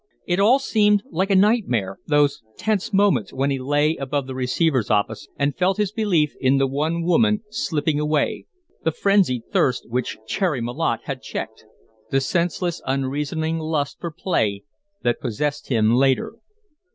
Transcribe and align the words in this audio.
It 0.25 0.39
all 0.39 0.57
seemed 0.57 1.03
like 1.11 1.29
a 1.29 1.35
nightmare, 1.35 1.99
those 2.07 2.41
tense 2.57 2.91
moments 2.91 3.31
when 3.31 3.51
he 3.51 3.59
lay 3.59 3.95
above 3.97 4.25
the 4.25 4.33
receiver's 4.33 4.89
office 4.89 5.27
and 5.37 5.55
felt 5.55 5.77
his 5.77 5.91
belief 5.91 6.33
in 6.41 6.57
the 6.57 6.65
one 6.65 7.03
woman 7.03 7.41
slipping 7.51 7.99
away, 7.99 8.47
the 8.83 8.89
frenzied 8.91 9.43
thirst 9.51 9.87
which 9.87 10.17
Cherry 10.25 10.59
Malotte 10.59 11.03
had 11.03 11.21
checked, 11.21 11.65
the 12.09 12.19
senseless, 12.19 12.81
unreasoning 12.87 13.59
lust 13.59 13.99
for 13.99 14.09
play 14.09 14.63
that 15.03 15.19
possessed 15.21 15.67
him 15.67 15.93
later. 15.93 16.33